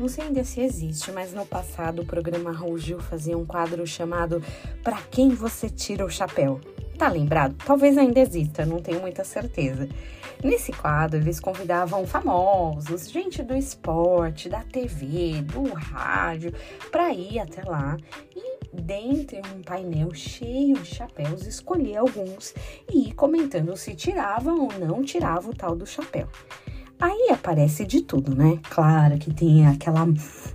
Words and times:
Não 0.00 0.08
sei 0.08 0.24
ainda 0.24 0.42
se 0.42 0.62
existe, 0.62 1.12
mas 1.12 1.34
no 1.34 1.44
passado 1.44 2.00
o 2.00 2.06
programa 2.06 2.50
Raul 2.50 2.78
Gil 2.78 2.98
fazia 3.00 3.36
um 3.36 3.44
quadro 3.44 3.86
chamado 3.86 4.42
Pra 4.82 4.96
quem 5.10 5.28
você 5.28 5.68
tira 5.68 6.06
o 6.06 6.10
chapéu? 6.10 6.58
Tá 6.96 7.06
lembrado? 7.06 7.54
Talvez 7.66 7.98
ainda 7.98 8.18
exista, 8.18 8.64
não 8.64 8.80
tenho 8.80 8.98
muita 8.98 9.24
certeza. 9.24 9.86
Nesse 10.42 10.72
quadro, 10.72 11.20
eles 11.20 11.38
convidavam 11.38 12.06
famosos, 12.06 13.10
gente 13.10 13.42
do 13.42 13.54
esporte, 13.54 14.48
da 14.48 14.62
TV, 14.62 15.42
do 15.42 15.70
rádio, 15.74 16.54
para 16.90 17.12
ir 17.12 17.38
até 17.38 17.62
lá 17.62 17.98
e, 18.34 18.58
dentre 18.72 19.42
um 19.54 19.60
painel 19.60 20.14
cheio 20.14 20.78
de 20.78 20.94
chapéus, 20.94 21.46
escolher 21.46 21.98
alguns 21.98 22.54
e 22.90 23.08
ir 23.08 23.12
comentando 23.12 23.76
se 23.76 23.94
tiravam 23.94 24.62
ou 24.62 24.72
não 24.78 25.02
tiravam 25.02 25.50
o 25.50 25.54
tal 25.54 25.76
do 25.76 25.84
chapéu. 25.84 26.26
Aí 27.00 27.30
aparece 27.30 27.86
de 27.86 28.02
tudo, 28.02 28.34
né? 28.34 28.58
Claro 28.68 29.16
que 29.16 29.32
tem 29.32 29.66
aquela, 29.66 30.02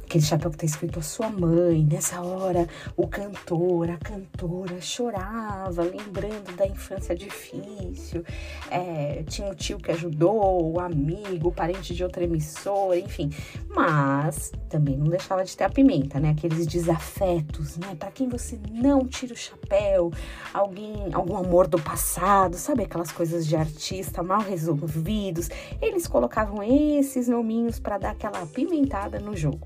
aquele 0.03 0.23
chapéu 0.23 0.51
que 0.51 0.57
tá 0.57 0.65
escrito 0.65 0.99
a 0.99 1.01
sua 1.01 1.27
mãe. 1.27 1.83
Nessa 1.83 2.21
hora, 2.21 2.69
o 2.95 3.07
cantor, 3.07 3.89
a 3.89 3.97
cantora 3.97 4.79
chorava, 4.79 5.81
lembrando 5.81 6.55
da 6.55 6.67
infância 6.67 7.15
difícil. 7.15 8.23
É, 8.69 9.23
tinha 9.27 9.49
o 9.49 9.55
tio 9.55 9.79
que 9.79 9.89
ajudou, 9.89 10.71
o 10.71 10.79
amigo, 10.79 11.51
parente 11.51 11.95
de 11.95 12.03
outra 12.03 12.23
emissora, 12.23 12.99
enfim. 12.99 13.31
Mas 13.67 14.51
também 14.69 14.95
não 14.95 15.07
deixava 15.07 15.43
de 15.43 15.57
ter 15.57 15.63
a 15.63 15.69
pimenta, 15.69 16.19
né? 16.19 16.35
Aqueles 16.37 16.67
desafetos, 16.67 17.75
né? 17.77 17.95
Para 17.97 18.11
quem 18.11 18.29
você 18.29 18.59
não 18.71 19.03
tira 19.03 19.33
o 19.33 19.37
chapéu, 19.37 20.11
alguém, 20.53 21.11
algum 21.11 21.37
amor 21.37 21.67
do 21.67 21.81
passado, 21.81 22.55
sabe 22.55 22.83
aquelas 22.83 23.11
coisas 23.11 23.47
de 23.47 23.55
artista 23.55 24.21
mal 24.21 24.41
resolvidos. 24.41 25.49
Eles 25.81 26.05
colocavam 26.05 26.34
colocavam 26.35 26.61
esses 26.61 27.29
nominhos 27.29 27.79
para 27.79 27.97
dar 27.97 28.11
aquela 28.11 28.45
pimentada 28.47 29.19
no 29.19 29.35
jogo. 29.35 29.61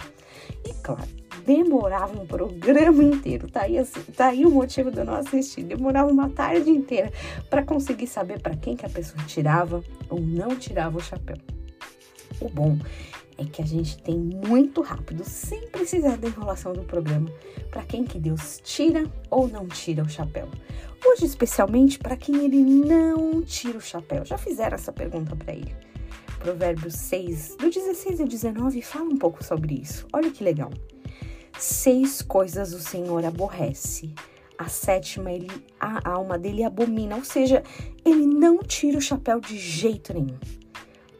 E 0.63 0.73
claro, 0.83 1.09
demorava 1.43 2.21
um 2.21 2.27
programa 2.27 3.03
inteiro. 3.03 3.49
Tá 3.49 3.61
aí, 3.61 3.77
assim, 3.79 4.01
tá 4.15 4.27
aí 4.27 4.45
o 4.45 4.51
motivo 4.51 4.91
eu 4.95 5.03
não 5.03 5.15
assistir. 5.15 5.63
Demorava 5.63 6.11
uma 6.11 6.29
tarde 6.29 6.69
inteira 6.69 7.11
para 7.49 7.63
conseguir 7.63 8.05
saber 8.05 8.39
para 8.39 8.55
quem 8.55 8.75
que 8.75 8.85
a 8.85 8.89
pessoa 8.89 9.23
tirava 9.25 9.83
ou 10.09 10.19
não 10.19 10.55
tirava 10.55 10.97
o 10.97 11.01
chapéu. 11.01 11.37
O 12.39 12.47
bom 12.47 12.77
é 13.39 13.45
que 13.45 13.61
a 13.61 13.65
gente 13.65 13.97
tem 13.97 14.17
muito 14.17 14.81
rápido, 14.81 15.23
sem 15.23 15.67
precisar 15.69 16.17
da 16.17 16.27
enrolação 16.27 16.73
do 16.73 16.83
programa, 16.83 17.31
para 17.71 17.83
quem 17.83 18.03
que 18.03 18.19
Deus 18.19 18.59
tira 18.63 19.09
ou 19.29 19.47
não 19.47 19.65
tira 19.65 20.03
o 20.03 20.09
chapéu. 20.09 20.49
Hoje, 21.05 21.25
especialmente 21.25 21.97
para 21.97 22.17
quem 22.17 22.43
ele 22.43 22.61
não 22.61 23.41
tira 23.41 23.77
o 23.77 23.81
chapéu. 23.81 24.25
Já 24.25 24.37
fizeram 24.37 24.75
essa 24.75 24.91
pergunta 24.91 25.35
para 25.35 25.53
ele. 25.53 25.73
Provérbios 26.39 26.95
6, 26.95 27.55
do 27.57 27.69
16 27.69 28.19
ao 28.19 28.27
19, 28.27 28.81
fala 28.81 29.05
um 29.05 29.17
pouco 29.17 29.43
sobre 29.43 29.75
isso. 29.75 30.05
Olha 30.11 30.29
que 30.29 30.43
legal. 30.43 30.71
Seis 31.57 32.21
coisas 32.21 32.73
o 32.73 32.79
Senhor 32.79 33.23
aborrece. 33.23 34.13
A 34.57 34.67
sétima, 34.67 35.31
ele, 35.31 35.49
a 35.79 36.09
alma 36.09 36.37
dele 36.37 36.65
abomina, 36.65 37.15
ou 37.15 37.23
seja, 37.23 37.63
ele 38.03 38.25
não 38.25 38.59
tira 38.59 38.97
o 38.97 39.01
chapéu 39.01 39.39
de 39.39 39.57
jeito 39.57 40.13
nenhum. 40.13 40.37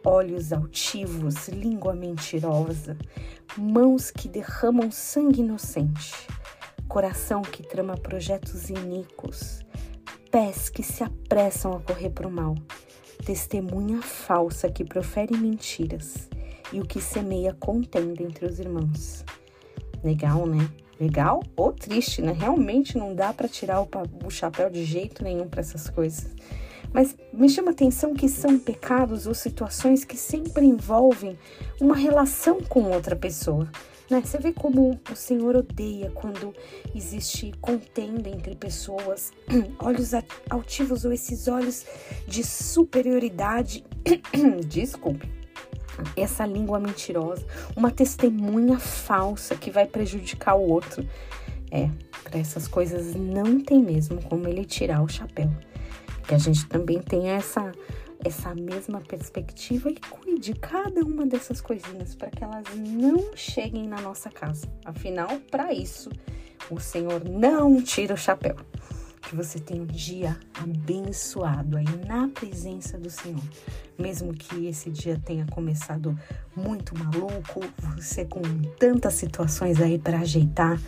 Olhos 0.03 0.53
altivos, 0.53 1.47
língua 1.47 1.94
mentirosa, 1.94 2.97
mãos 3.58 4.11
que 4.11 4.28
derramam 4.28 4.89
sangue 4.91 5.41
inocente, 5.41 6.14
coração 6.88 7.41
que 7.41 7.64
trama 7.64 7.97
projetos 7.97 8.69
iníquos, 8.69 9.66
pés 10.31 10.69
que 10.69 10.83
se 10.83 11.03
apressam 11.03 11.73
a 11.73 11.80
correr 11.80 12.09
para 12.11 12.28
o 12.28 12.31
mal 12.31 12.56
testemunha 13.30 14.02
falsa 14.02 14.69
que 14.69 14.83
profere 14.83 15.38
mentiras 15.38 16.30
e 16.72 16.80
o 16.80 16.86
que 16.86 17.02
semeia 17.02 17.53
contenda 17.53 18.23
entre 18.23 18.45
os 18.45 18.59
irmãos. 18.59 19.23
Legal, 20.03 20.45
né? 20.45 20.69
Legal 21.00 21.41
ou 21.56 21.72
triste, 21.72 22.22
né? 22.22 22.31
Realmente 22.31 22.97
não 22.97 23.13
dá 23.13 23.31
para 23.34 23.47
tirar 23.47 23.81
o, 23.81 23.90
o 24.25 24.29
chapéu 24.29 24.69
de 24.69 24.84
jeito 24.84 25.24
nenhum 25.24 25.47
para 25.47 25.62
essas 25.62 25.90
coisas. 25.90 26.34
Mas 26.94 27.16
me 27.31 27.47
chama 27.47 27.69
a 27.69 27.72
atenção 27.72 28.13
que 28.13 28.27
são 28.27 28.57
pecados 28.57 29.27
ou 29.27 29.33
situações 29.33 30.03
que 30.03 30.17
sempre 30.17 30.66
envolvem 30.66 31.38
uma 31.79 31.95
relação 31.95 32.59
com 32.61 32.83
outra 32.83 33.16
pessoa. 33.16 33.69
Né? 34.09 34.22
Você 34.22 34.39
vê 34.39 34.51
como 34.51 35.00
o 35.11 35.16
Senhor 35.16 35.55
odeia 35.55 36.09
quando 36.11 36.53
existe 36.95 37.53
contenda 37.61 38.27
entre 38.27 38.55
pessoas, 38.55 39.31
olhos 39.79 40.11
altivos 40.50 41.05
ou 41.05 41.13
esses 41.13 41.47
olhos 41.47 41.85
de 42.27 42.44
superioridade. 42.44 43.85
Desculpe. 44.67 45.29
Essa 46.16 46.45
língua 46.45 46.79
mentirosa, 46.79 47.45
uma 47.75 47.91
testemunha 47.91 48.79
falsa 48.79 49.56
que 49.56 49.69
vai 49.69 49.85
prejudicar 49.85 50.56
o 50.56 50.61
outro. 50.61 51.06
É, 51.71 51.89
para 52.23 52.39
essas 52.39 52.67
coisas 52.67 53.13
não 53.16 53.59
tem 53.59 53.83
mesmo 53.83 54.23
como 54.23 54.47
ele 54.47 54.66
tirar 54.66 55.03
o 55.03 55.09
chapéu. 55.09 55.50
Que 56.29 56.35
a 56.35 56.38
gente 56.38 56.67
também 56.67 57.01
tem 57.01 57.28
essa 57.29 57.72
essa 58.23 58.53
mesma 58.53 59.01
perspectiva 59.01 59.90
e 59.90 59.95
cuide 59.95 60.53
cada 60.53 61.01
uma 61.01 61.25
dessas 61.25 61.59
coisinhas 61.59 62.13
para 62.13 62.29
que 62.29 62.44
elas 62.44 62.66
não 62.75 63.35
cheguem 63.35 63.88
na 63.88 64.00
nossa 64.00 64.29
casa. 64.29 64.68
Afinal, 64.85 65.39
para 65.50 65.73
isso, 65.73 66.12
o 66.69 66.79
Senhor 66.79 67.28
não 67.28 67.81
tira 67.81 68.13
o 68.13 68.18
chapéu. 68.18 68.57
Que 69.29 69.35
você 69.35 69.59
tenha 69.59 69.84
um 69.84 69.85
dia 69.85 70.35
abençoado 70.56 71.78
aí 71.78 71.85
na 72.07 72.28
presença 72.29 72.97
do 72.97 73.12
Senhor. 73.12 73.44
Mesmo 73.95 74.34
que 74.34 74.66
esse 74.66 74.90
dia 74.90 75.22
tenha 75.23 75.45
começado 75.45 76.17
muito 76.56 76.97
maluco, 76.97 77.63
você 77.95 78.25
com 78.25 78.41
tantas 78.79 79.13
situações 79.13 79.79
aí 79.79 80.00
para 80.00 80.22
ajeitar, 80.22 80.81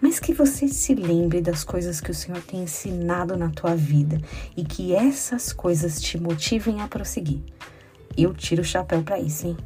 mas 0.00 0.18
que 0.18 0.34
você 0.34 0.66
se 0.66 0.92
lembre 0.92 1.40
das 1.40 1.62
coisas 1.62 2.00
que 2.00 2.10
o 2.10 2.14
Senhor 2.14 2.42
tem 2.42 2.64
ensinado 2.64 3.36
na 3.36 3.50
tua 3.50 3.76
vida 3.76 4.20
e 4.56 4.64
que 4.64 4.92
essas 4.92 5.52
coisas 5.52 6.00
te 6.00 6.18
motivem 6.18 6.80
a 6.80 6.88
prosseguir. 6.88 7.42
Eu 8.18 8.34
tiro 8.34 8.62
o 8.62 8.64
chapéu 8.64 9.04
para 9.04 9.20
isso, 9.20 9.46
hein? 9.46 9.56